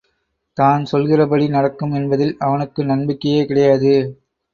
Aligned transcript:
தான் 0.57 0.83
சொல்கிறபடி 0.85 1.45
நடக்கும் 1.49 1.93
என்பதில் 1.93 2.33
அவனுக்கு 2.39 2.81
நம்பிக்கையே 2.85 3.43
கிடையாது. 3.45 3.93